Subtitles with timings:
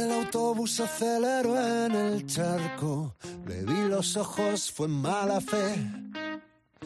[0.00, 3.16] El autobús aceleró en el charco,
[3.46, 5.74] le vi los ojos, fue mala fe.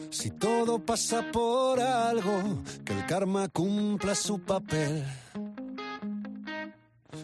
[0.09, 5.05] Si todo pasa por algo, que el karma cumpla su papel.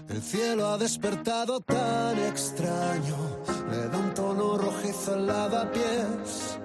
[0.07, 3.17] El cielo ha despertado tan extraño,
[3.69, 6.57] le da un tono rojizo al lavapiés.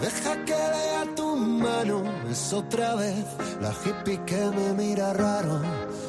[0.00, 3.26] Deja que lea tu mano, es otra vez
[3.60, 5.62] la hippie que me mira raro.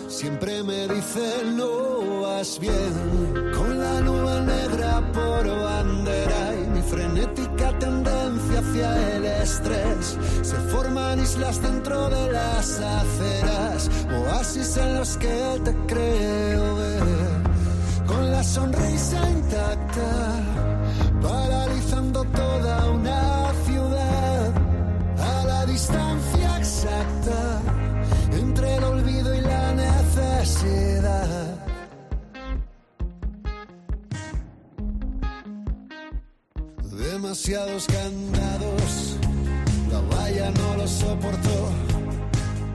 [0.08, 1.97] Siempre me dice no
[2.38, 10.16] con la nube negra por bandera y mi frenética tendencia hacia el estrés.
[10.44, 17.04] Se forman islas dentro de las aceras, oasis en los que te creo ver,
[18.06, 20.40] con la sonrisa intacta,
[37.38, 39.18] Demasiados candados,
[39.92, 41.97] la valla no lo soportó.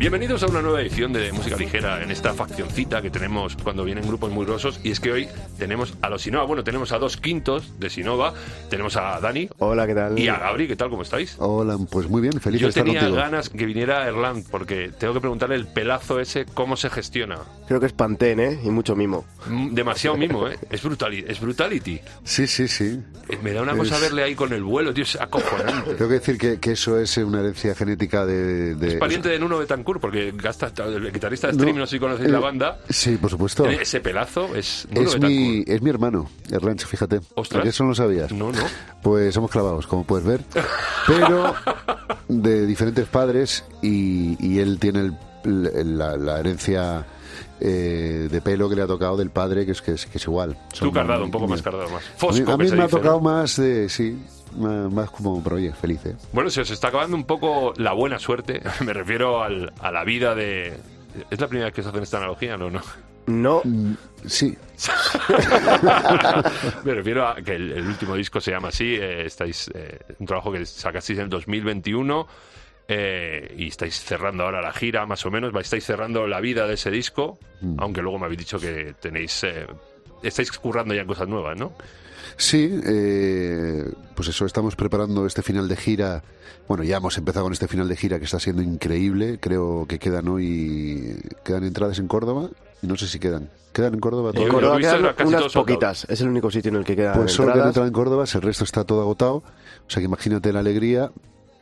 [0.02, 4.04] Bienvenidos a una nueva edición de Música Ligera en esta faccioncita que tenemos cuando vienen
[4.04, 4.80] grupos muy grosos.
[4.82, 5.28] Y es que hoy
[5.60, 6.44] tenemos a los Sinova.
[6.44, 8.34] Bueno, tenemos a dos quintos de Sinova.
[8.68, 9.48] Tenemos a Dani.
[9.58, 10.18] Hola, ¿qué tal?
[10.18, 10.66] Y a Gabri.
[10.66, 10.90] ¿Qué tal?
[10.90, 11.36] ¿Cómo estáis?
[11.38, 13.16] Hola, pues muy bien, feliz Yo de estar tenía contigo.
[13.16, 17.38] ganas que viniera Erland porque tengo que preguntarle el pelazo ese, cómo se gestiona.
[17.68, 18.58] Creo que es Pantén, ¿eh?
[18.64, 19.24] Y mucho mimo.
[19.46, 20.58] Mm, Demasiado mimo, ¿eh?
[20.68, 22.00] Es, brutali es brutality.
[22.24, 23.00] Sí, sí, sí.
[23.28, 25.94] Eh, Me da una cosa Es- verle ahí con el vuelo, tío, es acojonante.
[25.94, 28.74] Tengo que decir que, que eso es una herencia genética de...
[28.74, 32.00] de- Es pariente de Nuno Betancourt, porque gasta, el guitarrista de Stream, no sé si
[32.00, 32.78] conocéis eh, la banda.
[32.88, 33.64] Sí, por supuesto.
[33.66, 37.20] Ese pelazo es Nuno Es mi, es mi hermano, Erlanch, fíjate.
[37.34, 37.62] Ostras.
[37.62, 38.32] ¿Que eso no lo sabías?
[38.32, 38.62] No, no.
[39.02, 40.40] Pues somos clavados, como puedes ver.
[41.06, 41.54] Pero
[42.28, 47.04] de diferentes padres y, y él tiene el- la, la herencia
[47.60, 50.24] eh, de pelo que le ha tocado del padre, que es, que es, que es
[50.24, 50.56] igual.
[50.70, 52.02] Tú Son cardado, muy- un poco muy- más cardado, más.
[52.02, 54.18] A mí, Fosco, a mí se me ha tocado más de, sí,
[54.56, 56.16] más, como, oye, feliz, ¿eh?
[56.32, 58.62] Bueno, se os está acabando un poco la buena suerte.
[58.84, 60.74] Me refiero al- a la vida de.
[61.30, 62.56] ¿Es la primera vez que se hacen esta analogía?
[62.56, 62.80] No, no.
[63.26, 63.94] No, Mm,
[64.26, 64.56] Sí,
[66.84, 68.94] Me refiero a que el, el último disco se llama así.
[68.96, 72.26] eh, estáis eh, un trabajo que sacasteis en el 2021
[72.94, 75.52] eh, y estáis cerrando ahora la gira, más o menos.
[75.60, 77.76] Estáis cerrando la vida de ese disco, Mm.
[77.78, 79.44] aunque luego me habéis dicho que tenéis.
[79.44, 79.66] eh,
[80.22, 81.72] estáis currando ya en cosas nuevas, ¿no?
[82.36, 86.22] Sí, eh, pues eso, estamos preparando este final de gira.
[86.68, 89.38] Bueno, ya hemos empezado con este final de gira que está siendo increíble.
[89.40, 92.48] Creo que quedan hoy, quedan entradas en Córdoba
[92.82, 93.50] y no sé si quedan.
[93.72, 94.90] ¿Quedan en Córdoba Yo- en todavía?
[94.90, 96.06] yo Córdoba quedan unas poquitas.
[96.08, 97.70] Es el único sitio en el que quedan Pues solo quedan entradas.
[97.70, 99.36] entradas en Córdoba, el resto está todo agotado.
[99.36, 99.44] O
[99.90, 101.10] sea que imagínate la alegría.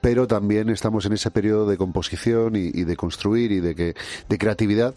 [0.01, 3.95] Pero también estamos en ese periodo de composición y, y de construir y de que
[4.29, 4.95] de creatividad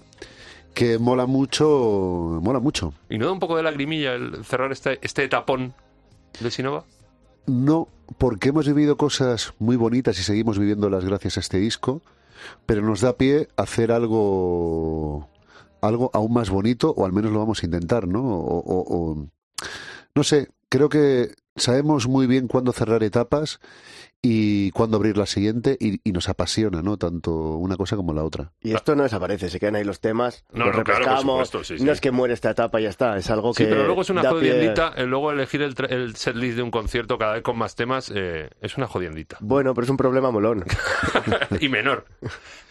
[0.73, 2.93] que mola mucho, mola mucho.
[3.09, 5.73] ¿Y no da un poco de lagrimilla el cerrar este, este etapón
[6.39, 6.85] de Sinova?
[7.45, 12.01] No, porque hemos vivido cosas muy bonitas y seguimos viviéndolas gracias a este disco,
[12.65, 15.29] pero nos da pie a hacer algo,
[15.81, 18.21] algo aún más bonito, o al menos lo vamos a intentar, ¿no?
[18.23, 19.27] O, o- o-
[20.15, 23.59] no sé, creo que sabemos muy bien cuándo cerrar etapas
[24.25, 26.95] y cuándo abrir la siguiente y, y nos apasiona, ¿no?
[26.97, 28.53] Tanto una cosa como la otra.
[28.61, 31.77] Y esto no desaparece, se quedan ahí los temas, No, los no, claro, supuesto, sí,
[31.77, 31.83] sí.
[31.83, 33.65] No es que muere esta etapa y ya está, es algo que.
[33.65, 34.93] Sí, pero luego es una da pie- jodiendita.
[34.95, 38.49] eh, Luego elegir el, el setlist de un concierto cada vez con más temas eh,
[38.61, 39.37] es una jodiendita.
[39.41, 40.63] Bueno, pero es un problema molón.
[41.59, 42.05] y menor.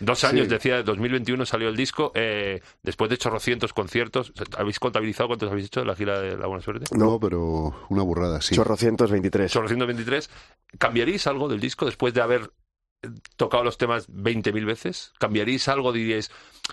[0.00, 0.50] Dos años, Sí.
[0.54, 2.12] decía, 2021 salió el disco.
[2.14, 6.46] eh, después de chorrocientos conciertos, ¿habéis contabilizado cuántos habéis hecho de la gira de La
[6.46, 6.86] Buena Suerte?
[6.96, 8.54] No, pero una burrada, sí.
[8.54, 9.52] Chorrocientos veintitrés.
[9.52, 10.30] Chorrocientos veintitrés.
[10.78, 12.52] ¿Cambiaríais algo del disco después de haber
[13.02, 15.12] eh, tocado los temas 20.000 veces?
[15.18, 15.92] ¿Cambiaríais algo?
[15.92, 16.30] Diríais,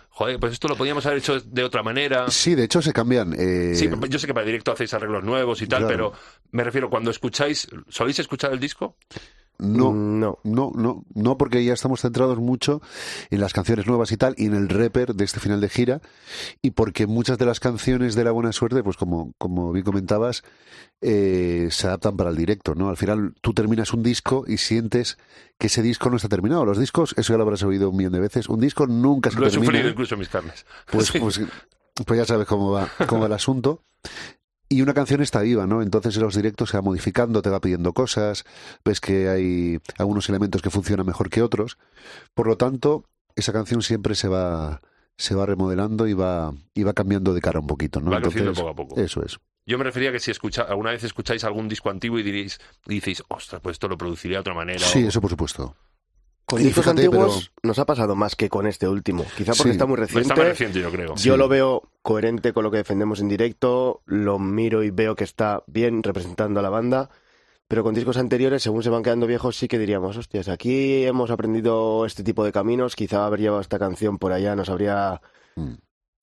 [0.09, 2.30] joder, pues esto lo podíamos haber hecho de otra manera.
[2.30, 3.34] Sí, de hecho se cambian.
[3.38, 6.12] eh, Sí, yo sé que para directo hacéis arreglos nuevos y tal, Claro.
[6.12, 6.13] pero
[6.52, 8.97] me refiero, cuando escucháis, ¿soléis escuchar el disco?
[9.59, 10.40] No, No.
[10.44, 12.81] No, no, no, porque ya estamos centrados mucho
[13.30, 16.02] en las canciones nuevas y tal, y en el rapper de este final de gira,
[16.61, 20.44] y porque muchas de las canciones de La Buena Suerte, pues como, como bien comentabas,
[21.02, 22.90] eh, se adaptan para el directo, ¿no?
[22.90, 25.17] Al final tú terminas un disco y sientes
[25.58, 26.66] que ese disco no está terminado.
[26.66, 29.40] Los discos, eso ya lo habrás oído un millón de veces, un disco nunca se
[29.40, 29.72] Lo he termina.
[29.72, 30.66] sufrido incluso en mis carnes.
[30.91, 31.20] Pues, Sí.
[31.20, 31.41] pues,
[32.05, 33.84] pues ya sabes cómo va, cómo va el asunto.
[34.71, 35.81] Y una canción está viva, ¿no?
[35.81, 38.43] Entonces en los directos se va modificando, te va pidiendo cosas,
[38.85, 41.77] ves que hay algunos elementos que funcionan mejor que otros.
[42.35, 43.05] Por lo tanto,
[43.35, 44.81] esa canción siempre se va
[45.17, 48.11] se va remodelando y va y va cambiando de cara un poquito, ¿no?
[48.11, 49.01] Va creciendo poco a poco.
[49.01, 49.37] Eso es.
[49.66, 52.95] Yo me refería que si escucha, alguna vez escucháis algún disco antiguo y diréis, y
[52.95, 54.79] diréis, ostras, pues esto lo produciría de otra manera.
[54.79, 55.75] Sí, o- eso por supuesto.
[56.45, 59.23] Con discos antiguos nos ha pasado más que con este último.
[59.37, 59.69] Quizá porque Sí.
[59.69, 60.21] está muy reciente.
[60.21, 61.13] Está más reciente, yo creo.
[61.16, 65.23] Yo lo veo coherente con lo que defendemos en directo, lo miro y veo que
[65.23, 67.11] está bien representando a la banda,
[67.67, 71.29] pero con discos anteriores, según se van quedando viejos, sí que diríamos, hostias, aquí hemos
[71.29, 75.22] aprendido este tipo de caminos, quizá haber llevado esta canción por allá nos habría
[75.56, 75.73] Mm.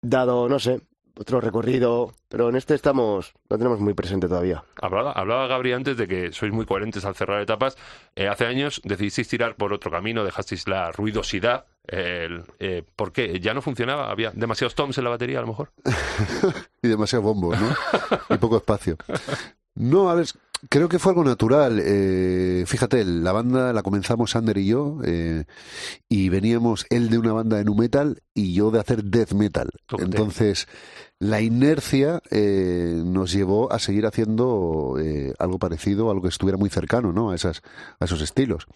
[0.02, 0.80] dado, no sé,
[1.18, 4.64] otro recorrido, pero en este estamos, lo tenemos muy presente todavía.
[4.80, 7.76] Hablaba, hablaba Gabri antes de que sois muy coherentes al cerrar etapas.
[8.14, 11.64] Eh, hace años decidisteis tirar por otro camino, dejasteis la ruidosidad.
[11.88, 13.38] el- eh, ¿Por qué?
[13.40, 14.10] ¿Ya no funcionaba?
[14.10, 15.70] ¿Había demasiados toms en la batería, a lo mejor?
[16.82, 17.74] y demasiado bombo, ¿no?
[18.28, 18.96] y poco espacio.
[19.76, 20.26] No, a ver,
[20.68, 21.80] creo que fue algo natural.
[21.84, 25.44] Eh, fíjate, la banda la comenzamos Sander y yo, eh,
[26.08, 29.70] y veníamos él de una banda de nu metal y yo de hacer death metal.
[29.98, 30.66] Entonces,
[31.18, 36.68] la inercia eh, nos llevó a seguir haciendo eh, algo parecido, algo que estuviera muy
[36.70, 37.30] cercano, ¿no?
[37.30, 37.62] A esas,
[37.98, 38.66] a esos estilos.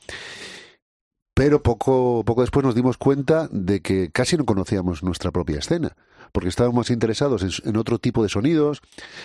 [1.34, 5.96] Pero poco, poco después nos dimos cuenta de que casi no conocíamos nuestra propia escena,
[6.32, 8.82] porque estábamos interesados en, en otro tipo de sonidos,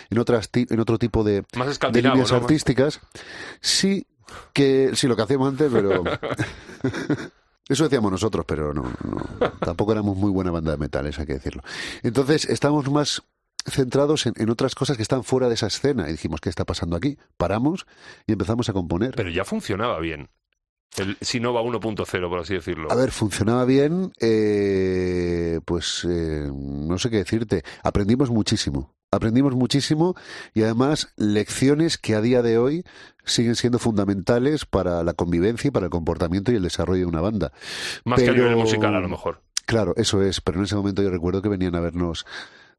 [0.09, 2.37] en, otras ti- en otro tipo de, Más de escandinavo, líneas ¿no?
[2.37, 3.01] artísticas.
[3.59, 4.07] Sí,
[4.53, 6.03] que sí, lo que hacíamos antes, pero...
[7.67, 11.33] Eso decíamos nosotros, pero no, no, tampoco éramos muy buena banda de metales, hay que
[11.33, 11.63] decirlo.
[12.03, 13.23] Entonces, estábamos más
[13.65, 16.65] centrados en, en otras cosas que están fuera de esa escena y dijimos, ¿qué está
[16.65, 17.17] pasando aquí?
[17.37, 17.87] Paramos
[18.27, 19.15] y empezamos a componer.
[19.15, 20.29] Pero ya funcionaba bien.
[20.97, 22.91] El Sinova 1.0, por así decirlo.
[22.91, 27.63] A ver, funcionaba bien, eh, pues eh, no sé qué decirte.
[27.83, 30.15] Aprendimos muchísimo, aprendimos muchísimo
[30.53, 32.83] y además lecciones que a día de hoy
[33.25, 37.21] siguen siendo fundamentales para la convivencia y para el comportamiento y el desarrollo de una
[37.21, 37.51] banda.
[38.03, 39.41] Más que a nivel musical, a lo mejor.
[39.65, 42.25] Claro, eso es, pero en ese momento yo recuerdo que venían a vernos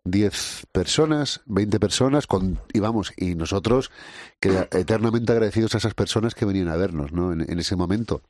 [0.05, 3.91] 10 personas, 20 personas, con, y vamos, y nosotros
[4.39, 7.33] que eternamente agradecidos a esas personas que venían a vernos, ¿no?
[7.33, 8.23] En, en ese momento.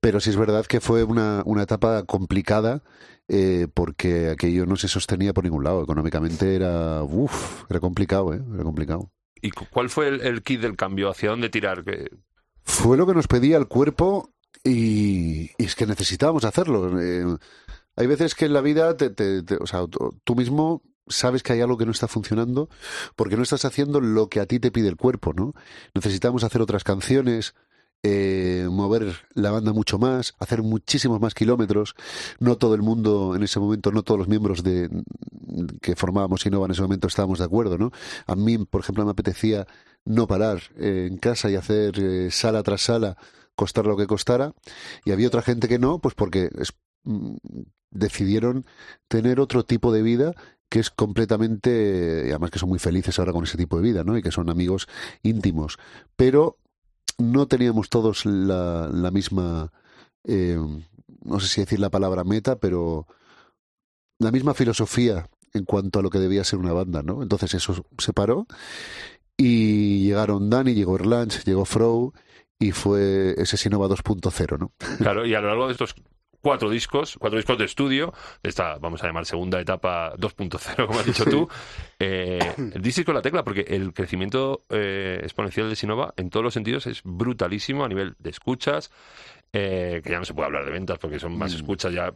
[0.00, 2.82] Pero sí es verdad que fue una, una etapa complicada
[3.28, 5.82] eh, porque aquello no se sostenía por ningún lado.
[5.82, 8.40] Económicamente era, uff, era complicado, ¿eh?
[8.54, 9.10] Era complicado.
[9.42, 11.10] ¿Y cu- cuál fue el, el kit del cambio?
[11.10, 11.84] ¿Hacia dónde tirar?
[12.62, 14.30] Fue lo que nos pedía el cuerpo
[14.64, 17.00] y, y es que necesitábamos hacerlo.
[17.00, 17.24] Eh,
[17.96, 19.80] hay veces que en la vida, te, te- te- o sea,
[20.24, 22.68] tú mismo sabes que hay algo que no está funcionando
[23.14, 25.54] porque no estás haciendo lo que a ti te pide el cuerpo, ¿no?
[25.94, 27.54] Necesitamos hacer otras canciones,
[28.02, 31.94] eh, mover la banda mucho más, hacer muchísimos más kilómetros.
[32.38, 34.88] No todo el mundo en ese momento, no todos los miembros de
[35.80, 37.92] que formábamos Innova en ese momento estábamos de acuerdo, ¿no?
[38.26, 39.66] A mí, por ejemplo, me apetecía
[40.04, 43.16] no parar eh, en casa y hacer eh, sala tras sala,
[43.54, 44.54] costar lo que costara,
[45.04, 46.50] y había otra gente que no, pues porque
[47.04, 47.36] mm,
[47.90, 48.66] decidieron
[49.08, 50.34] tener otro tipo de vida
[50.68, 54.04] que es completamente, y además que son muy felices ahora con ese tipo de vida,
[54.04, 54.16] ¿no?
[54.16, 54.88] Y que son amigos
[55.22, 55.78] íntimos,
[56.16, 56.58] pero
[57.18, 59.72] no teníamos todos la, la misma,
[60.24, 60.58] eh,
[61.24, 63.06] no sé si decir la palabra meta, pero
[64.18, 67.22] la misma filosofía en cuanto a lo que debía ser una banda, ¿no?
[67.22, 68.46] Entonces eso se paró
[69.36, 72.12] y llegaron Dani, llegó Erlange, llegó Frow
[72.58, 74.72] y fue ese Sinova 2.0, ¿no?
[74.98, 75.94] Claro, y a lo largo de estos
[76.46, 81.00] cuatro discos, cuatro discos de estudio, de esta, vamos a llamar segunda etapa 2.0, como
[81.00, 81.48] has dicho tú,
[81.98, 86.54] eh, el disco la tecla, porque el crecimiento eh, exponencial de Sinova en todos los
[86.54, 88.92] sentidos es brutalísimo a nivel de escuchas,
[89.52, 92.12] eh, que ya no se puede hablar de ventas porque son más escuchas, ya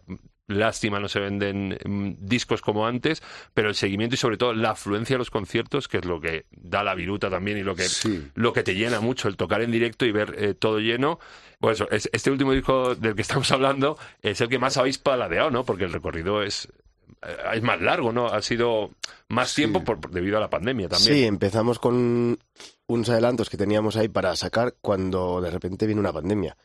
[0.47, 3.23] lástima no se venden mm, discos como antes,
[3.55, 6.47] pero el seguimiento y sobre todo la afluencia a los conciertos, que es lo que
[6.51, 8.27] da la viruta también y lo que Sí.
[8.35, 11.21] lo que te llena mucho, el tocar en directo y ver eh, todo lleno.
[11.61, 14.99] Pues eso, es- este último disco del que estamos hablando es el que más habéis
[14.99, 15.65] paladeado, ¿no?
[15.65, 16.67] Porque el recorrido es,
[17.23, 18.27] eh, es más largo, ¿no?
[18.27, 18.91] Ha sido
[19.29, 21.15] más tiempo por, por- debido a la pandemia también.
[21.15, 22.37] Sí, empezamos con
[22.89, 26.57] unos adelantos que teníamos ahí para sacar cuando de repente vino una pandemia.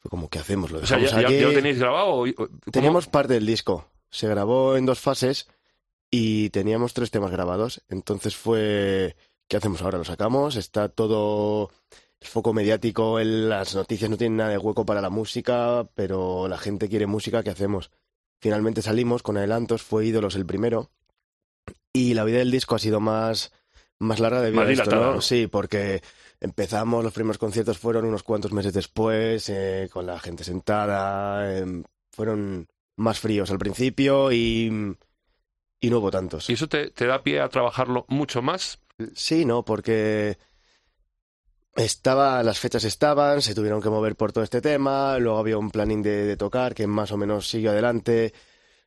[0.00, 0.70] Fue como, ¿qué hacemos?
[0.70, 2.24] Lo O sea, ¿ya, ya- lo tenéis grabado?
[2.34, 2.48] cómo?
[2.72, 3.86] Teníamos parte del disco.
[4.10, 5.46] Se grabó en dos fases
[6.10, 7.82] y teníamos tres temas grabados.
[7.88, 9.14] Entonces fue,
[9.46, 9.98] ¿qué hacemos ahora?
[9.98, 11.70] Lo sacamos, está todo
[12.20, 16.48] el foco mediático, el- las noticias no tienen nada de hueco para la música, pero
[16.48, 17.90] la gente quiere música, ¿qué hacemos?
[18.40, 20.90] Finalmente salimos con adelantos, fue Ídolos el primero.
[21.92, 23.52] Y la vida del disco ha sido más,
[24.00, 25.20] más larga debido Más a esto, ¿no?
[25.20, 26.02] Sí, porque
[26.40, 31.84] empezamos, los primeros conciertos fueron unos cuantos meses después, eh, con la gente sentada, em,
[32.10, 32.66] fueron
[32.96, 34.96] más fríos al principio y,
[35.80, 36.48] y no hubo tantos.
[36.50, 38.80] ¿Y eso te, te da pie a trabajarlo mucho más?
[39.14, 40.38] Sí, no, porque
[41.76, 45.70] estaba, las fechas estaban, se tuvieron que mover por todo este tema, luego había un
[45.70, 48.32] planning de, de tocar que más o menos siguió adelante,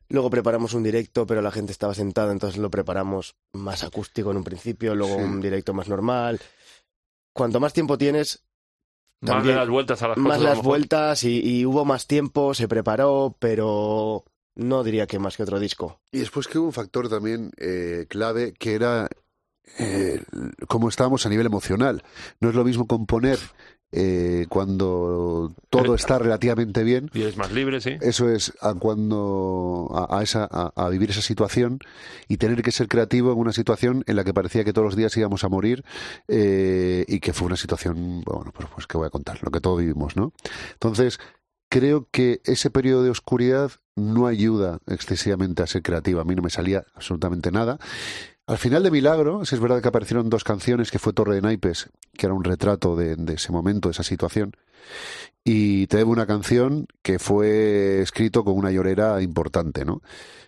[0.08, 4.38] luego preparamos un directo, pero la gente estaba sentada, entonces lo preparamos más acústico en
[4.38, 5.22] un principio, luego Sí.
[5.22, 6.40] un directo más normal.
[7.32, 8.42] Cuanto más tiempo tienes,
[9.20, 10.28] más de También, las vueltas a las cosas.
[10.28, 15.36] más las vueltas y, y hubo más tiempo, se preparó, pero no diría que más
[15.36, 16.00] que otro disco.
[16.12, 19.08] Y después que hubo un factor también eh, clave que era
[19.78, 20.22] eh,
[20.68, 22.04] cómo estábamos a nivel emocional.
[22.38, 23.38] No es lo mismo componer
[23.96, 27.10] eh, cuando todo está relativamente bien.
[27.14, 27.96] Y eres más libre, sí.
[28.00, 31.78] Eso es a cuando a, a esa a, a vivir esa situación
[32.26, 34.96] y tener que ser creativo en una situación en la que parecía que todos los
[34.96, 35.84] días íbamos a morir
[36.26, 39.60] eh, y que fue una situación bueno pues, pues que voy a contar lo que
[39.60, 40.32] todos vivimos, ¿no?
[40.72, 41.20] Entonces
[41.68, 46.22] creo que ese periodo de oscuridad no ayuda excesivamente a ser creativa.
[46.22, 47.78] A mí no me salía absolutamente nada.
[48.46, 51.42] Al final de Milagro, si es verdad que aparecieron dos canciones, que fue Torre de
[51.42, 54.52] Naipes, que era un retrato de, de ese momento, de esa situación,
[55.46, 60.00] y Te debo una canción que fue escrito con una llorera importante, ¿no?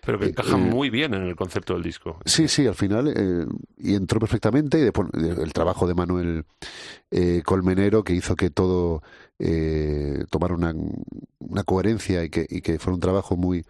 [0.03, 2.19] Pero que Eh, encaja eh, muy bien en el concepto del disco.
[2.25, 3.45] Sí, sí, al final, eh,
[3.77, 6.45] y entró perfectamente, y después el trabajo de Manuel
[7.11, 9.03] eh, Colmenero que hizo que todo
[9.37, 10.73] eh, tomara una,
[11.39, 13.65] una coherencia y que, y que fuera un trabajo muy,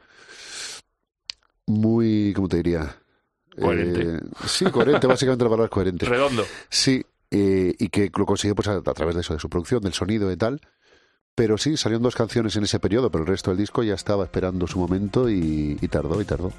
[1.66, 2.96] muy, ¿cómo te diría?
[3.60, 4.02] Coherente.
[4.02, 6.06] Eh, sí, coherente, básicamente la palabra es coherente.
[6.06, 6.46] Redondo.
[6.70, 9.82] Sí, eh, y que lo consiguió pues, a, a través de eso, de su producción,
[9.82, 10.62] del sonido y tal.
[11.36, 14.24] Pero sí, salieron dos canciones en ese periodo, pero el resto del disco ya estaba
[14.24, 16.52] esperando su momento y, y tardó y tardó.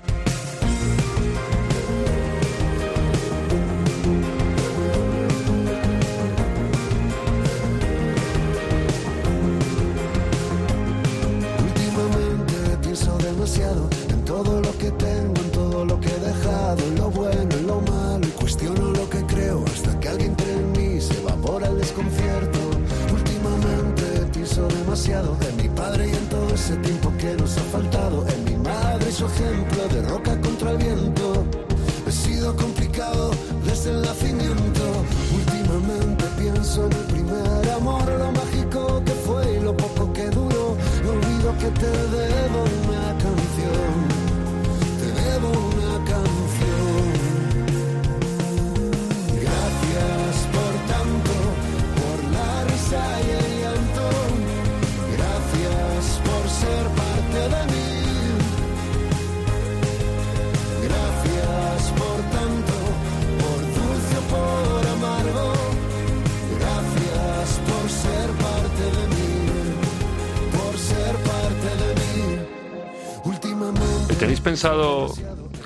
[74.58, 75.14] Pensado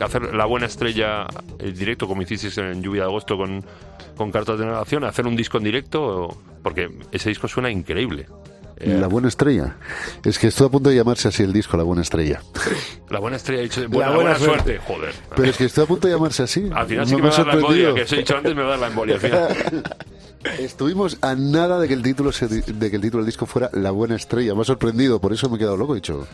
[0.01, 1.27] hacer la buena estrella
[1.59, 3.65] en directo como hicisteis en Lluvia de Agosto con,
[4.17, 5.05] con cartas de navegación?
[5.05, 6.37] ¿Hacer un disco en directo?
[6.63, 8.27] Porque ese disco suena increíble.
[8.77, 9.77] Eh, La buena estrella.
[10.25, 12.43] Es que estoy a punto de llamarse así el disco, La buena estrella.
[13.09, 13.89] la buena estrella ha dicho.
[13.89, 14.79] Buena, La buena, buena suerte.
[14.87, 15.15] Joder.
[15.37, 16.69] Pero es que estoy a punto de llamarse así.
[16.75, 18.37] Al final sí No que me va a dar la embolia, que os he dicho
[18.37, 19.15] antes, me va a dar la embolia.
[19.15, 19.83] Al final.
[20.59, 23.71] Estuvimos a nada de que el título se- de que el título del disco fuera
[23.73, 24.55] La buena estrella.
[24.55, 25.93] Me ha sorprendido, por eso me he quedado loco.
[25.95, 26.27] He dicho,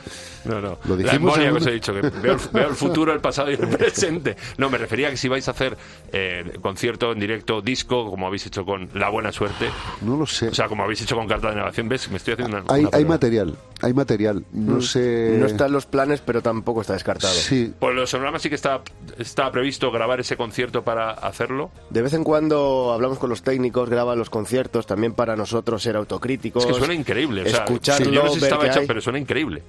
[0.44, 0.78] No, no.
[0.84, 3.20] Lo la dijimos en que os he dicho, que veo, el- veo el futuro, el
[3.20, 4.36] pasado y el presente.
[4.56, 5.76] No, me refería a que si vais a hacer
[6.12, 9.68] eh, concierto en directo, disco, como habéis hecho con La Buena Suerte,
[10.02, 10.48] no lo sé.
[10.48, 12.10] o sea, como habéis hecho con Carta de Navegación, ¿ves?
[12.10, 12.66] Me estoy haciendo una.
[12.72, 14.44] hay, una hay material, hay material.
[14.52, 15.36] No sé.
[15.38, 17.34] No están los planes, pero tampoco está descartado.
[17.34, 18.80] Sí, Por los sonogramas sí que está,
[19.18, 21.70] está previsto grabar ese concierto para hacerlo.
[21.90, 25.96] De vez en cuando hablamos con los técnicos, graban los conciertos, también para nosotros ser
[25.96, 26.64] autocríticos.
[26.64, 27.42] Es que suena increíble.
[27.42, 28.86] O sea, escucharlo, yo no sé si estaba hay.
[28.86, 29.62] pero suena increíble.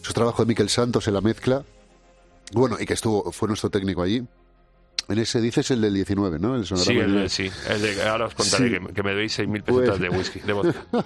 [0.00, 1.64] Eso es trabajo de Miquel Santos en la mezcla.
[2.52, 4.22] Bueno, y que estuvo, fue nuestro técnico allí.
[5.08, 6.54] En ese dices el del 19, ¿no?
[6.54, 7.50] El Sí, el, de- sí.
[7.68, 8.86] El de, ahora os contaré Sí.
[8.86, 10.84] que, que me debéis 6.000 Pues- pesetas de whisky, de vodka.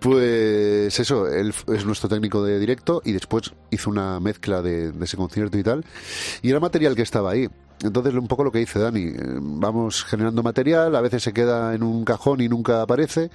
[0.00, 5.04] Pues eso, él es nuestro técnico de directo y después hizo una mezcla de, de
[5.04, 5.84] ese concierto y tal.
[6.40, 7.48] Y era material que estaba ahí.
[7.82, 11.74] Entonces, un poco lo que dice Dani, eh, vamos generando material, a veces se queda
[11.74, 13.30] en un cajón y nunca aparece.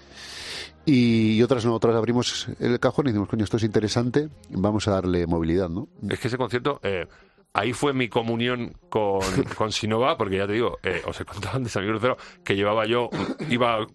[0.86, 4.92] Y otras no, otras abrimos el cajón y decimos, coño, esto es interesante, vamos a
[4.92, 5.88] darle movilidad, ¿no?
[6.10, 7.08] Es que ese concierto, eh,
[7.54, 9.22] ahí fue mi comunión con,
[9.58, 12.86] con Sinova, porque ya te digo, eh, os he contado antes, amigo Crucero, que llevaba
[12.86, 13.10] yo,
[13.50, 13.88] iba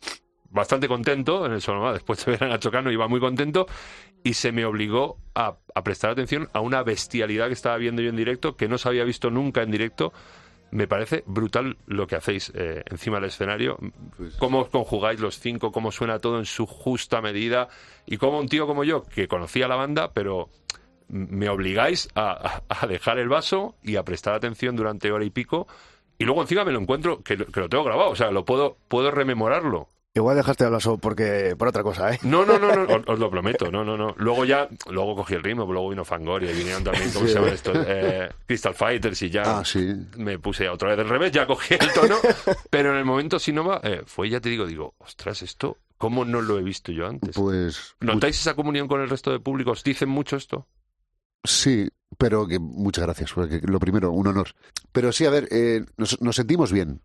[0.51, 3.67] bastante contento en el Sonoma, después de ver a Nacho Cano, iba muy contento,
[4.25, 8.09] y se me obligó a, a prestar atención a una bestialidad que estaba viendo yo
[8.11, 10.13] en directo, que no se había visto nunca en directo.
[10.71, 13.79] Me parece brutal lo que hacéis eh, encima del escenario,
[14.39, 17.69] cómo os conjugáis los cinco, cómo suena todo en su justa medida,
[18.05, 20.51] y cómo un tío como yo, que conocía la banda, pero
[21.09, 25.67] me obligáis a, a- dejar el vaso y a prestar atención durante hora y pico.
[26.19, 28.45] Y luego encima me lo encuentro, que, lo- que lo tengo grabado, o sea, lo
[28.45, 29.89] puedo, puedo rememorarlo.
[30.15, 32.19] Igual dejaste de hablar solo porque, por otra cosa, ¿eh?
[32.23, 34.15] No, no, no, no, os, os lo prometo, no, no, no.
[34.17, 37.33] Luego ya, luego cogí el ritmo, luego vino Fangoria y vinieron también, ¿cómo Sí.
[37.33, 37.77] se llaman estos?
[37.87, 39.95] Eh, Crystal Fighters y ya Ah, sí.
[40.17, 42.17] me puse otra vez del revés, ya cogí el tono,
[42.71, 46.41] pero en el momento Sinova eh, fue, ya te digo, digo, ostras, esto, ¿Cómo no
[46.41, 47.35] lo he visto yo antes?
[47.35, 49.73] Pues ¿Notáis esa comunión con el resto de público?
[49.73, 50.69] ¿Os dicen mucho esto?
[51.45, 53.33] sí, pero que muchas gracias.
[53.33, 54.49] porque lo primero, un honor.
[54.93, 57.03] Pero sí, a ver, eh, nos, nos sentimos bien.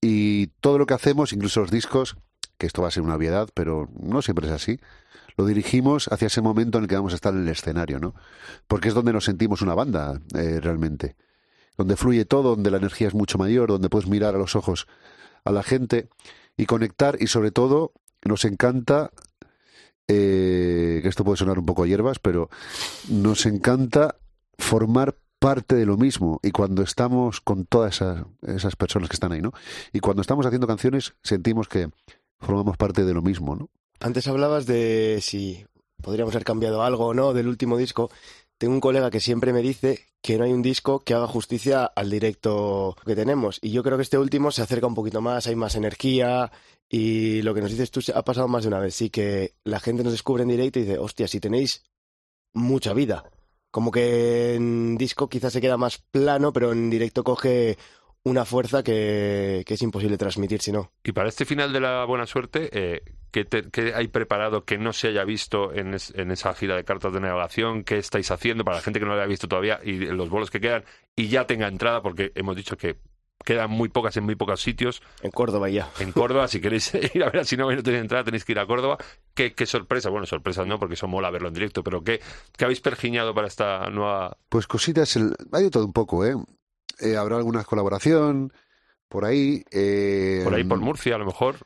[0.00, 2.16] Y todo lo que hacemos, incluso los discos,
[2.58, 4.78] que esto va a ser una obviedad, pero no siempre es así,
[5.36, 8.14] lo dirigimos hacia ese momento en el que vamos a estar en el escenario, ¿no?
[8.66, 11.16] Porque es donde nos sentimos una banda, eh, realmente.
[11.76, 14.86] Donde fluye todo, donde la energía es mucho mayor, donde puedes mirar a los ojos
[15.44, 16.08] a la gente
[16.56, 17.92] y conectar y sobre todo
[18.24, 19.10] nos encanta
[20.08, 22.48] eh, que esto puede sonar un poco a hierbas, pero
[23.08, 24.16] nos encanta
[24.58, 29.32] formar parte de lo mismo y cuando estamos con todas esas, esas personas que están
[29.32, 29.52] ahí, ¿no?
[29.92, 31.90] Y cuando estamos haciendo canciones sentimos que
[32.38, 33.68] formamos parte de lo mismo, ¿no?
[34.00, 35.64] Antes hablabas de si
[36.02, 38.10] podríamos haber cambiado algo o no del último disco.
[38.58, 41.84] Tengo un colega que siempre me dice que no hay un disco que haga justicia
[41.84, 43.58] al directo que tenemos.
[43.62, 46.50] Y yo creo que este último se acerca un poquito más, hay más energía.
[46.88, 48.94] Y lo que nos dices tú ha pasado más de una vez.
[48.94, 51.84] Sí, que la gente nos descubre en directo y dice, hostia, si tenéis
[52.54, 53.30] mucha vida.
[53.70, 57.76] Como que en disco quizás se queda más plano, pero en directo coge
[58.28, 60.90] una fuerza que, que es imposible transmitir si no.
[61.04, 64.78] Y para este final de la buena suerte, eh, ¿qué, te- qué hay preparado que
[64.78, 67.84] no se haya visto en, es- en esa gira de cartas de navegación?
[67.84, 70.50] ¿Qué estáis haciendo para la gente que no lo haya visto todavía y los bolos
[70.50, 72.02] que quedan y ya tenga entrada?
[72.02, 72.96] Porque hemos dicho que
[73.44, 75.02] quedan muy pocas en muy pocos sitios.
[75.22, 75.88] En Córdoba ya.
[76.00, 78.58] En Córdoba, si queréis ir a ver, si no, no tenéis entrada, tenéis que ir
[78.58, 78.98] a Córdoba.
[79.34, 80.10] ¿Qué, qué sorpresa?
[80.10, 82.20] Bueno, sorpresas no, porque eso mola verlo en directo, pero ¿qué,
[82.56, 86.34] qué habéis pergiñado para esta nueva Pues cositas, el- hay de todo un poco, ¿eh?
[87.00, 88.52] Eh, habrá alguna colaboración
[89.08, 89.64] por ahí.
[89.70, 91.56] eh, por ahí por Murcia, a lo mejor?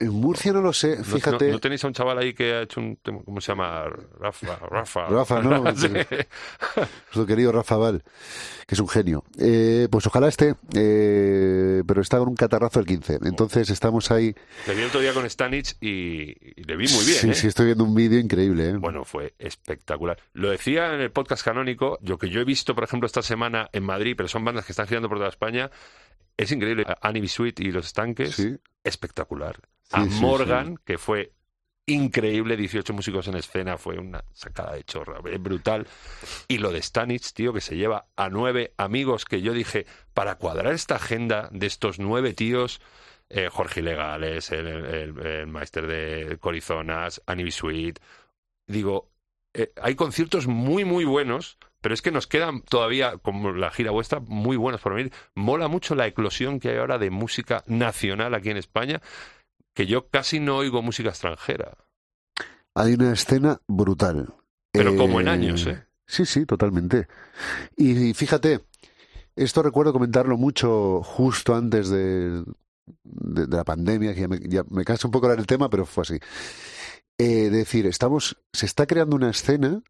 [0.00, 1.46] En Murcia no lo sé, ¿No- fíjate.
[1.48, 3.84] ¿No, no tenéis a un chaval ahí que ha hecho un tema, ¿cómo se llama?
[4.20, 5.06] Rafa, Rafa.
[5.08, 5.64] Rafa, ¿no?
[5.64, 8.02] Nuestro querido Rafa Val,
[8.66, 9.24] que es un genio.
[9.38, 13.18] Eh, pues ojalá esté, eh, pero está con un catarrazo el 15.
[13.24, 14.34] Entonces estamos ahí.
[14.66, 17.34] Le vi el otro día con Stanich y, y le vi muy bien, sí, ¿eh?
[17.34, 18.76] sí, estoy viendo un vídeo increíble.
[18.76, 20.18] Bueno, fue espectacular.
[20.32, 23.68] Lo decía en el podcast canónico, lo que yo he visto, por ejemplo, esta semana
[23.72, 25.70] en Madrid, pero son bandas que están girando por toda España,
[26.36, 26.84] es increíble.
[27.02, 28.56] Annie Sweet y Los Estanques, Sí.
[28.84, 29.56] espectacular.
[29.88, 31.32] Sí, a sí, Morgan, que fue
[31.86, 35.86] increíble, 18 músicos en escena, fue una sacada de chorra, eh, brutal.
[36.48, 40.36] Y lo de Stanich, tío, que se lleva a nueve amigos que yo dije, para
[40.36, 42.80] cuadrar esta agenda de estos nueve tíos,
[43.30, 47.98] eh, Jorge Legales, el, el, el máster de Corizonas, Annie Sweet,
[48.66, 49.10] digo,
[49.54, 53.90] eh, hay conciertos muy, muy buenos, pero es que nos quedan todavía, como la gira
[53.90, 55.12] vuestra, muy buenos por venir.
[55.34, 59.00] Mola mucho la eclosión que hay ahora de música nacional aquí en España,
[59.78, 61.78] que yo casi no oigo música extranjera.
[62.74, 64.34] Hay una escena brutal.
[64.72, 65.86] Pero como en años, ¿eh?
[66.04, 67.06] Sí, sí, totalmente.
[67.76, 68.62] Y, fíjate,
[69.36, 72.42] esto recuerdo comentarlo mucho justo antes de,
[73.04, 75.70] de, de la pandemia, que ya me, ya me cansa un poco hablar del tema,
[75.70, 76.18] pero fue así.
[77.16, 79.84] Eh, decir, estamos, se está creando una escena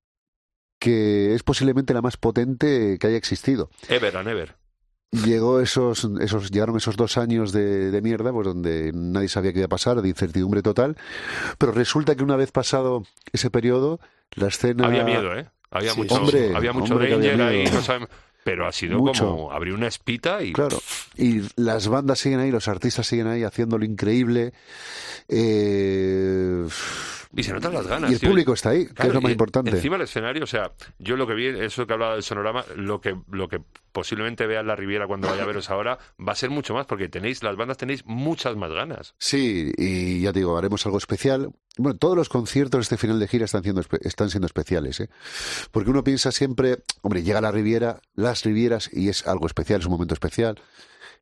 [0.79, 3.71] que es posiblemente la más potente que haya existido.
[3.89, 4.55] Ever and ever.
[5.11, 9.61] Llegó esos, esos, llegaron esos dos años de, de mierda, pues donde nadie sabía qué
[9.61, 10.97] iba a pasar, de incertidumbre total.
[11.57, 14.01] Pero resulta que una vez pasado ese periodo,
[14.35, 14.87] la escena.
[14.87, 15.47] Había miedo, ¿eh?
[15.71, 18.09] Había Sí, mucho, hombre, había mucho hombre, que había danger ahí, no sabemos-
[18.45, 19.27] pero ha sido Mucho.
[19.29, 20.79] como abrir una espita y Claro,
[21.17, 24.55] y las bandas siguen ahí, los artistas siguen ahí haciéndolo increíble.
[25.29, 26.67] Eh,
[27.37, 28.11] Y se notan las ganas.
[28.11, 28.31] y el tío.
[28.31, 29.71] público está ahí, que Claro, es lo más importante.
[29.71, 33.01] Encima del escenario, o sea, yo lo que vi, eso que hablaba del sonorama, lo
[33.01, 33.61] que, lo que
[33.93, 36.87] posiblemente vea en la Riviera cuando vaya a veros ahora, va a ser mucho más,
[36.87, 39.15] porque tenéis, las bandas tenéis muchas más ganas.
[39.19, 41.51] Sí, y ya te digo, haremos algo especial.
[41.77, 45.11] Bueno, todos los conciertos de este final de gira están siendo, están siendo especiales, ¿eh?
[45.71, 49.87] Porque uno piensa siempre, hombre, llega la Riviera, las Rivieras, y es algo especial, es
[49.87, 50.61] un momento especial.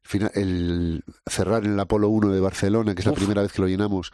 [0.03, 3.19] Fina- El cerrar en el Apolo 1 de Barcelona, que es la Uf.
[3.19, 4.13] primera vez que lo llenamos,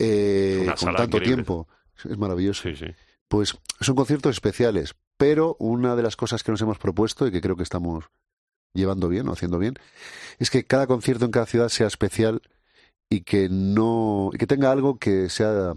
[0.00, 1.26] eh, con tanto increíble.
[1.26, 1.68] tiempo,
[2.04, 2.62] es maravilloso.
[2.62, 2.86] Sí, sí.
[3.28, 7.40] Pues son conciertos especiales, pero una de las cosas que nos hemos propuesto y que
[7.40, 8.06] creo que estamos
[8.72, 9.74] llevando bien o haciendo bien
[10.38, 12.40] es que cada concierto en cada ciudad sea especial
[13.08, 15.74] y que no y que tenga algo que sea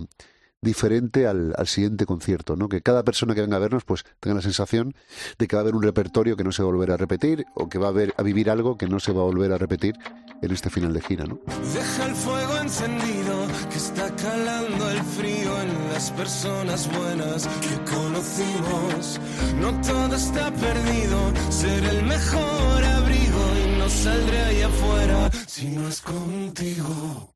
[0.64, 2.70] diferente al, al siguiente concierto, ¿no?
[2.70, 4.96] Que cada persona que venga a vernos pues tenga la sensación
[5.38, 7.46] de que va a haber un repertorio que no se va a volver a repetir
[7.56, 9.58] o que va a, ver, a vivir algo que no se va a volver a
[9.58, 9.96] repetir
[10.42, 11.40] en este final de gira, ¿no?
[11.74, 19.20] Deja el fuego encendido que está calando el frío en las personas buenas que conocimos.
[19.60, 25.88] No todo está perdido, ser el mejor abrigo y no saldré ahí afuera si no
[25.88, 27.33] es contigo.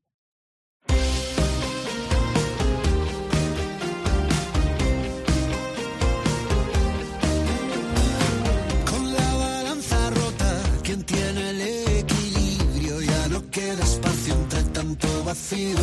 [14.88, 15.76] tanto vacío.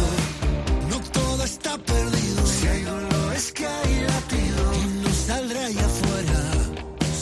[0.90, 2.46] No todo está perdido.
[2.46, 4.74] Si hay dolor es que hay latido.
[4.74, 6.42] Y no saldrá allá afuera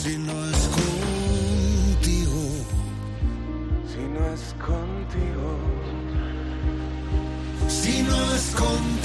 [0.02, 2.40] si no es contigo.
[3.92, 5.48] Si no es contigo.
[7.68, 9.03] Si no es contigo.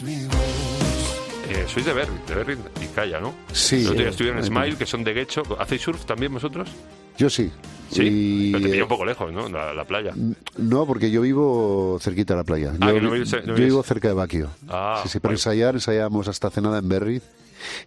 [0.00, 3.34] Eh, sois de Berry, de Berry y Calla, ¿no?
[3.52, 3.78] Sí.
[3.78, 4.50] Día estuvieron en Sí.
[4.50, 5.42] Smile, que son de Guecho.
[5.58, 6.68] ¿Hacéis surf también vosotros?
[7.16, 7.50] Yo sí.
[7.90, 8.02] Sí.
[8.04, 9.48] Y, Pero te pilla eh, un poco lejos, ¿no?
[9.48, 10.12] La, la playa.
[10.56, 12.74] No, porque yo vivo cerquita de la playa.
[12.80, 14.50] Ah, yo que no vives- no yo vives- vivo cerca de Baquio.
[14.68, 15.36] Ah, sí, sí, para bueno.
[15.38, 17.22] ensayar, ensayamos hasta cenada en Berriz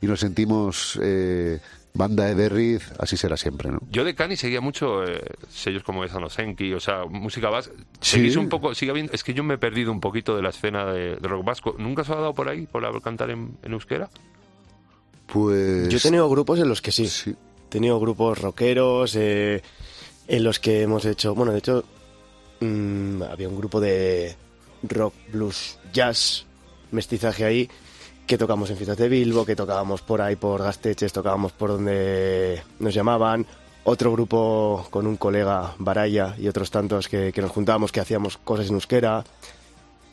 [0.02, 1.60] y nos sentimos eh,
[1.93, 3.80] banda de Berriz, así será siempre, ¿no?
[3.89, 7.73] Yo de Cani seguía mucho eh, sellos como Esano Senki, o sea, música vasca.
[7.99, 8.17] Sí.
[8.17, 10.49] Seguís un poco, sigue habiendo, es que yo me he perdido un poquito de la
[10.49, 11.75] escena de, de rock vasco.
[11.77, 14.10] ¿Nunca os ha dado por ahí, por cantar en, en euskera?
[15.27, 15.89] Pues...
[15.89, 17.08] Yo he tenido grupos en los que sí.
[17.08, 17.32] Sí.
[17.32, 19.62] He tenido grupos rockeros eh,
[20.27, 21.36] en los que hemos hecho.
[21.36, 21.84] Bueno, de hecho,
[22.60, 24.36] mm, había un grupo de
[24.84, 26.45] rock, blues, jazz,
[26.91, 27.69] mestizaje ahí,
[28.32, 32.63] que tocamos en fiestas de Bilbo, que tocábamos por ahí por Gasteches, tocábamos por donde
[32.80, 33.46] nos llamaban.
[33.84, 38.38] Otro grupo con un colega, Baraya, y otros tantos que, que nos juntábamos, que hacíamos
[38.38, 39.26] cosas en euskera.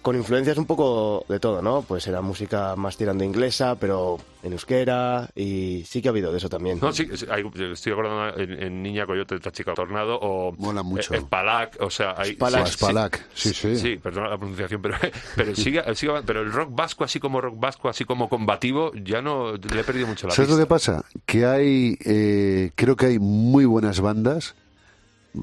[0.08, 1.82] Con influencias un poco de todo, ¿no?
[1.82, 6.38] Pues era música más tirando inglesa, pero en euskera, y sí que ha habido de
[6.38, 6.78] eso también.
[6.80, 10.82] No, sí, sí, hay- estoy acordando en, en Niña Coyote, esta chica Tornado, o Mola
[10.82, 11.12] mucho.
[11.12, 12.32] eh, Spalak, o sea, hay...
[12.36, 12.66] Spalak.
[12.68, 13.76] sí, Spalak, sí, sí.
[13.76, 14.94] Sí, perdona la pronunciación, pero,
[15.36, 19.20] pero, sigue, sigue- pero el rock vasco, así como rock vasco, así como combativo, ya
[19.20, 20.74] no le he perdido mucho la ¿Sabes lo que pista.
[20.74, 21.04] pasa?
[21.26, 24.54] Que hay, eh, creo que hay muy buenas bandas,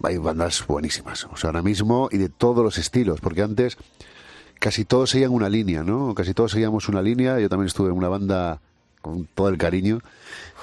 [0.01, 3.77] hay bandas buenísimas, o sea, ahora mismo y de todos los estilos, porque antes
[4.59, 6.13] casi todos seguían una línea, ¿no?
[6.15, 8.59] Casi todos seguíamos una línea, yo también estuve en una banda
[9.01, 9.99] con todo el cariño,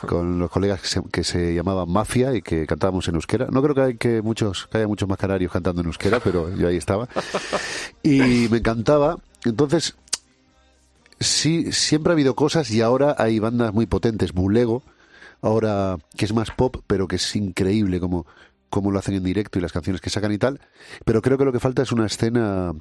[0.08, 3.46] con los colegas que se, que se llamaban Mafia y que cantábamos en euskera.
[3.50, 6.54] No creo que, hay que, muchos, que haya muchos más canarios cantando en euskera, pero
[6.56, 7.08] yo ahí estaba.
[8.02, 9.18] Y me encantaba.
[9.44, 9.94] Entonces,
[11.20, 14.32] sí, siempre ha habido cosas y ahora hay bandas muy potentes.
[14.32, 14.82] Bulego,
[15.40, 18.26] ahora que es más pop, pero que es increíble como,
[18.70, 20.60] como lo hacen en directo y las canciones que sacan y tal.
[21.04, 22.72] Pero creo que lo que falta es una escena,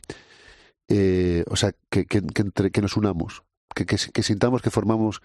[0.92, 3.44] eh, o sea, que, que, que entre- que nos unamos.
[3.74, 5.22] Que, que, que sintamos que formamos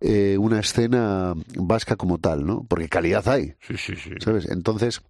[0.00, 2.64] eh, una escena vasca como tal, ¿no?
[2.68, 4.10] Porque calidad hay, Sí, sí, sí.
[4.20, 4.46] ¿sabes?
[4.50, 5.00] Entonces,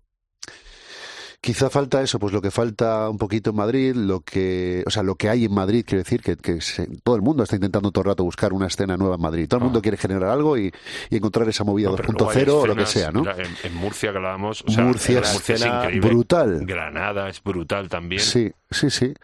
[1.40, 5.02] quizá falta eso, pues lo que falta un poquito en Madrid, lo que, o sea,
[5.02, 7.90] lo que hay en Madrid, quiero decir, que, que se- todo el mundo está intentando
[7.92, 9.46] todo el rato buscar una escena nueva en Madrid.
[9.48, 9.64] Todo el Ah.
[9.66, 10.72] mundo quiere generar algo y,
[11.10, 13.20] y encontrar esa movida No, pero luego hay 2.0 o lo que sea, ¿no?
[13.30, 16.08] En, en Murcia, que hablábamos, o sea, Murcia la es Murcia es increíble.
[16.10, 16.66] brutal.
[16.66, 18.20] Granada es brutal también.
[18.20, 19.14] Sí, sí, sí.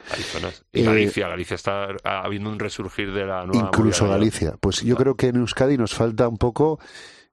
[0.73, 4.55] Y Eh, Galicia, Galicia está ha habiendo un resurgir de la nueva Incluso Galicia.
[4.61, 6.79] Pues yo creo que en Euskadi nos falta un poco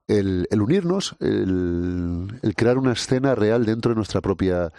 [0.08, 4.72] el, el unirnos, el, el crear una escena real dentro de nuestra propia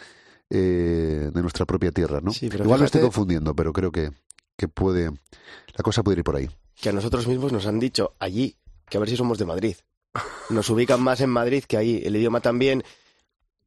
[0.49, 2.31] eh, de nuestra propia tierra, ¿no?
[2.31, 4.11] Sí, Igual lo estoy fíjate- confundiendo, pero creo que,
[4.57, 6.49] que puede la cosa puede ir por ahí.
[6.79, 8.57] que a nosotros mismos nos han dicho allí
[8.89, 9.75] que a ver si somos de Madrid.
[10.51, 12.03] Nos ubican más en Madrid que ahí.
[12.05, 12.83] El idioma también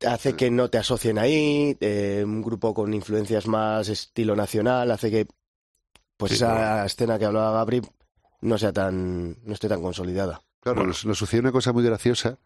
[0.06, 1.76] hace que no te asocien ahí.
[1.80, 5.26] eh, un grupo con influencias más estilo nacional hace que
[6.16, 7.82] pues Sí, esa escena que hablaba Gabri
[8.42, 10.42] no sea tan no esté tan consolidada.
[10.66, 10.88] Claro, Bueno.
[10.88, 12.38] nos, nos sucedió una cosa muy graciosa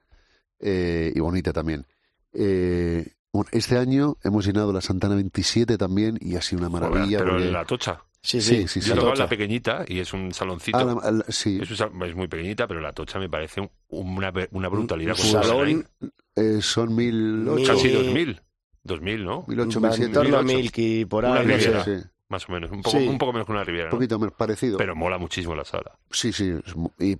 [0.58, 1.86] eh, y bonita también.
[2.34, 7.16] Eh, bueno, este año hemos llenado la Santana 27 también y ha sido una maravilla.
[7.18, 8.02] pero porque- en la tocha.
[8.22, 8.88] Sí, Sí, sí, sí, sí.
[8.90, 9.22] Yo la tocha.
[9.22, 10.76] la pequeñita y es un saloncito.
[10.76, 13.62] Ah, la- la- sí, Es, un sal- es muy pequeñita, pero la tocha me parece
[13.62, 15.16] un- una, una brutalidad.
[15.18, 15.88] Un salón
[16.36, 18.40] eh, son mil ocho, Mil- Casi 2000.
[18.84, 19.44] 2000, ¿no?
[19.48, 20.56] mil ocho, mil en siete, torno a mil.
[20.56, 21.58] Milky por Una ahí, no sé.
[21.70, 21.84] riviera.
[21.84, 21.92] Sí,
[22.28, 22.70] Más o menos.
[22.70, 23.08] Un poco, Sí.
[23.08, 23.86] un poco menos que una riviera.
[23.86, 23.96] un ¿no?
[23.96, 24.76] poquito más parecido.
[24.76, 25.98] Pero mola muchísimo la sala.
[26.10, 26.52] Sí, sí.
[26.98, 27.16] y-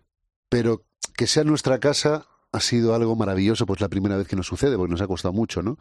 [0.51, 0.85] pero
[1.17, 4.77] que sea nuestra casa ha sido algo maravilloso, pues la primera vez que nos sucede,
[4.77, 5.79] porque nos ha costado mucho, ¿no?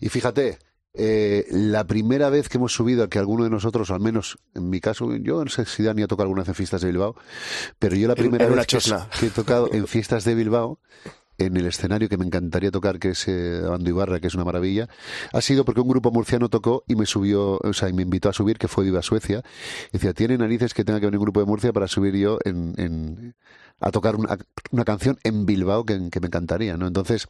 [0.00, 0.58] Y fíjate,
[0.94, 4.38] eh, la primera vez que hemos subido a que alguno de nosotros, o al menos
[4.54, 6.88] en mi caso, yo no sé si Dani ha tocado alguna vez en fiestas de
[6.88, 7.14] Bilbao,
[7.78, 8.66] pero yo la En- primera en una vez
[9.20, 10.80] que he tocado en fiestas de Bilbao,
[11.38, 14.44] en el escenario que me encantaría tocar, que es eh, Bando Ibarra, que es una
[14.44, 14.88] maravilla,
[15.32, 18.28] ha sido porque un grupo murciano tocó y me subió, o sea, y me invitó
[18.28, 19.42] a subir, que fue Viva Suecia.
[19.92, 22.74] Decía, tiene narices que tenga que venir un grupo de Murcia para subir yo en,
[22.76, 23.34] en-
[23.80, 24.36] a tocar una,
[24.72, 26.86] una canción en Bilbao que, que me encantaría, ¿no?
[26.88, 27.28] Entonces,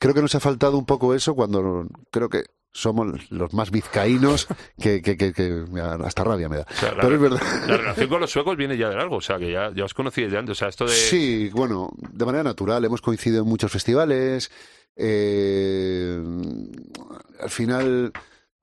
[0.00, 4.46] creo que nos ha faltado un poco eso cuando creo que somos los más vizcaínos
[4.80, 5.64] que, que, que- que
[6.04, 6.66] hasta rabia me da.
[6.70, 7.40] O sea, la, Pero es verdad.
[7.68, 9.16] la relación con los suecos viene ya de largo.
[9.16, 10.52] O sea, que ya, ya os conocí desde antes.
[10.52, 10.92] O sea, esto de.
[10.92, 12.84] Sí, bueno, de manera natural.
[12.84, 14.50] Hemos coincidido en muchos festivales.
[14.96, 16.20] eh,
[17.40, 18.12] al final,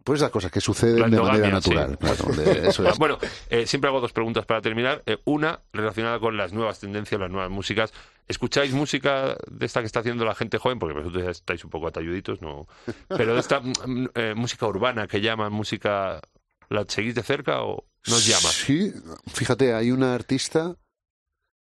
[0.04, 1.52] pues esas cosas que suceden de manera sí.
[1.52, 1.98] natural.
[1.98, 2.98] Claro, de- eso es.
[2.98, 3.18] Bueno,
[3.50, 5.04] eh, siempre hago dos preguntas para terminar.
[5.06, 7.94] Eh, una, relacionada con las nuevas tendencias, las nuevas músicas.
[8.28, 10.78] ¿Escucháis música de esta que está haciendo la gente joven?
[10.80, 12.68] Porque vosotros ya estáis un poco atalluditos, ¿no?
[13.08, 16.22] Pero de esta mm, eh, música urbana que llaman música...
[16.70, 18.50] ¿La seguís de cerca o nos llama?
[18.50, 18.94] Sí,
[19.26, 20.76] fíjate, hay una artista.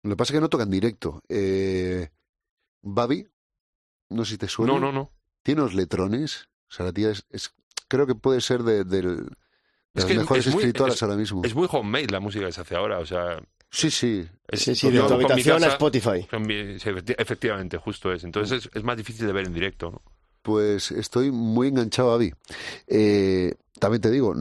[0.03, 1.23] Lo que pasa es que no toca en directo.
[2.83, 3.27] Babi,
[4.11, 4.73] no sé si te suena.
[4.75, 5.11] No, no, no.
[5.43, 6.49] Tiene unos letrones.
[6.69, 7.25] O sea, la tía es.
[7.31, 7.55] es-
[7.90, 9.26] creo que puede ser de- del,
[9.92, 11.42] Las que mejores es muy- escritoras es- ahora mismo.
[11.44, 13.38] Es muy homemade la música que se hace ahora, o sea...
[13.72, 14.26] Sí, sí.
[14.48, 16.26] es- Sí, de tu habitación a Spotify.
[16.40, 16.76] mi-
[17.18, 18.24] efectivamente, justo es.
[18.24, 20.03] Entonces es, es más difícil de ver en directo, ¿no?
[20.42, 22.33] Pues estoy muy enganchado a Vi.
[22.87, 24.35] Eh, también te digo,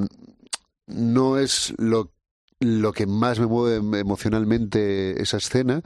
[0.87, 2.11] no es lo,
[2.61, 5.81] lo que más me mueve emocionalmente esa escena,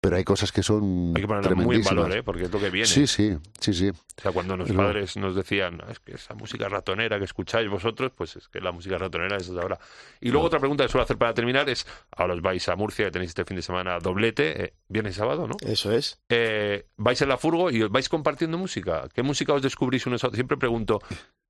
[0.00, 2.04] pero hay cosas que son Hay que ponerla muy en tremendísimas.
[2.04, 2.22] valor, ¿eh?
[2.22, 2.86] Porque es lo que viene.
[2.86, 3.88] Sí, sí, sí, sí.
[3.90, 7.70] O sea, cuando los padres nos decían, "No, es que esa música ratonera que escucháis
[7.70, 9.78] vosotros, pues es que la música ratonera es de ahora.
[10.20, 13.04] Y luego otra pregunta que suelo hacer para terminar es, ahora os vais a Murcia,
[13.06, 15.56] que tenéis este fin de semana doblete, eh, viernes y sábado, ¿no?
[15.60, 16.18] Eso es.
[16.28, 19.08] Eh, vais en la furgo y os vais compartiendo música.
[19.14, 20.36] ¿Qué música os descubrís unos a otros?
[20.38, 21.00] Siempre pregunto,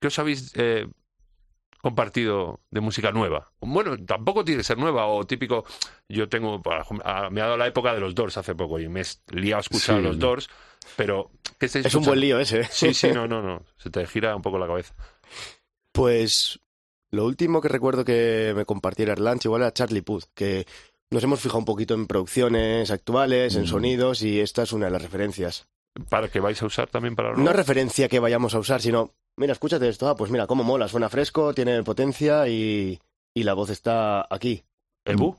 [0.01, 0.87] ¿qué os habéis eh,
[1.91, 3.53] compartido de música nueva?
[3.61, 5.65] Bueno, tampoco tiene que ser nueva o típico.
[6.09, 8.89] Yo tengo, ejemplo, ah, me ha dado la época de los Doors hace poco y
[8.89, 10.03] me he liado a escuchar Sí.
[10.03, 10.49] los Doors,
[10.97, 12.61] pero ¿qué estáis Es un buen lío ese.
[12.63, 12.69] ¿eh?
[12.71, 13.63] Sí, sí, no, no, no.
[13.77, 14.95] Se te gira un poco la cabeza.
[15.93, 16.61] Pues
[17.11, 20.67] lo último que recuerdo que me compartiera Erlanch igual era Charlie Puth, que
[21.11, 23.67] nos hemos fijado un poquito en producciones actuales, en Mm.
[23.67, 25.69] sonidos, y esta es una de las referencias.
[26.09, 29.13] ¿Para que vais a usar también para No es referencia que vayamos a usar, sino,
[29.37, 33.01] mira, escúchate esto, ah, pues mira, cómo mola, suena fresco, tiene potencia y,
[33.35, 34.65] y la voz está aquí.
[35.05, 35.37] ¿El Bu?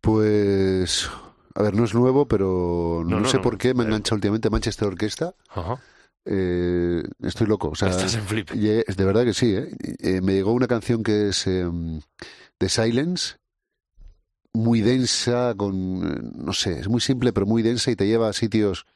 [0.00, 1.08] Pues,
[1.54, 3.42] a ver, no es nuevo, pero no, No, no, sé no.
[3.42, 3.86] por qué me Eh.
[3.86, 5.34] engancha últimamente Manchester Orquesta.
[5.50, 5.80] Ajá.
[6.24, 7.68] Eh, estoy loco.
[7.70, 8.50] O sea, Estás en flip.
[8.52, 9.54] es- de verdad que sí.
[9.54, 9.68] ¿eh?
[10.00, 12.00] Eh, me llegó una canción que es em,
[12.58, 13.36] The Silence,
[14.52, 18.28] muy densa, con, eh, no sé, es muy simple, pero muy densa y te lleva
[18.28, 18.86] a sitios...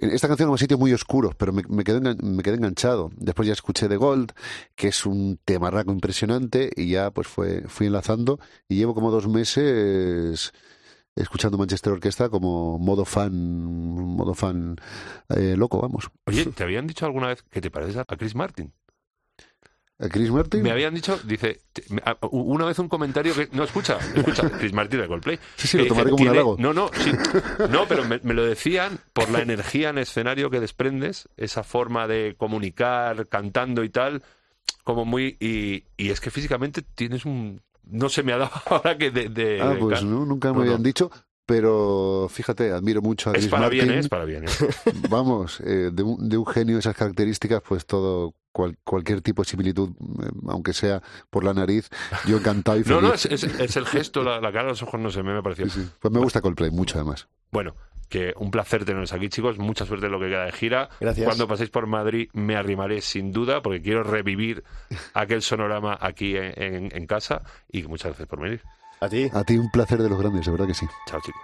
[0.00, 3.10] eh, Esta canción va a sitios muy oscuros, pero me, quedé, me enganchado.
[3.16, 4.32] Después ya escuché The Gold,
[4.74, 8.38] que es un temarraco impresionante, y ya pues fue, fui enlazando.
[8.68, 10.52] Y llevo como dos meses
[11.16, 14.76] escuchando Manchester Orquesta como modo fan, modo fan
[15.30, 16.10] eh, loco, vamos.
[16.26, 18.72] Oye, ¿te habían dicho alguna vez que te pareces a Chris Martin?
[19.98, 20.62] ¿A Chris Martin?
[20.62, 21.60] Me habían dicho, dice,
[22.30, 23.48] una vez un comentario que.
[23.52, 25.38] No, escucha, escucha, Chris Martin de Coldplay.
[25.56, 26.56] Sí, sí, lo tomaré como un halago.
[26.58, 27.10] No, no, sí.
[27.70, 32.06] No, pero me, me lo decían por la energía en escenario que desprendes, esa forma
[32.06, 34.22] de comunicar, cantando y tal,
[34.84, 35.38] como muy.
[35.40, 37.62] Y, y es que físicamente tienes un.
[37.84, 39.30] No se me ha dado ahora que de.
[39.30, 40.70] de- Ah, pues no, nunca me No, no.
[40.72, 41.10] habían dicho,
[41.46, 43.84] pero fíjate, admiro mucho a Es Chris para Martin.
[43.86, 44.44] bien, es para bien.
[44.44, 44.48] ¿eh?
[45.08, 49.48] Vamos, eh, de, un, de un genio esas características, pues todo, cual- cualquier tipo de
[49.50, 51.90] similitud, eh, aunque sea por la nariz,
[52.26, 53.02] yo encantado y No, feliz.
[53.02, 55.42] no, es, es- es el gesto, la, la cara, los ojos, no sé, me, me
[55.42, 55.68] pareció.
[55.68, 55.88] Sí, sí.
[56.00, 57.28] Pues me gusta Coldplay mucho, además.
[57.50, 57.74] Bueno,
[58.08, 59.58] que un placer teneros aquí, chicos.
[59.58, 60.88] Mucha suerte en lo que queda de gira.
[61.00, 61.26] Gracias.
[61.26, 64.64] Cuando paséis por Madrid me arrimaré sin duda, porque quiero revivir
[65.12, 67.42] aquel sonorama aquí en, en- en casa.
[67.70, 68.62] Y muchas gracias por venir.
[69.00, 69.28] A ti.
[69.32, 70.86] A ti un placer de los grandes, de verdad que sí.
[71.06, 71.42] Chao, chicos.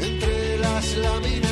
[0.00, 1.43] Entre las láminas,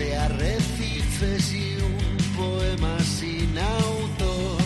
[0.00, 4.62] de arrecifes y un poema sin autor.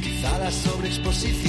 [0.00, 1.45] Quizá la sobreexposición